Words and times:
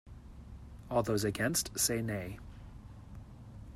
All 0.89 1.03
those 1.03 1.23
against, 1.23 1.77
say 1.79 2.01
Nay. 2.01 2.39